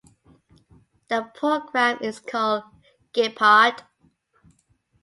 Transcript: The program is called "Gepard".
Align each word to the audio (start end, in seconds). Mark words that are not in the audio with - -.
The 1.09 1.29
program 1.35 1.99
is 2.01 2.19
called 2.19 2.63
"Gepard". 3.13 3.83